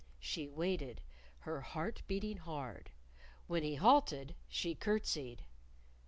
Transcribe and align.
She 0.19 0.47
waited, 0.47 0.99
her 1.41 1.61
heart 1.61 2.01
beating 2.07 2.37
hard. 2.37 2.89
When 3.45 3.61
he 3.61 3.75
halted, 3.75 4.33
she 4.49 4.73
curtsied. 4.73 5.43